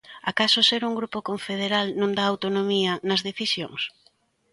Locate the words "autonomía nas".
2.27-3.21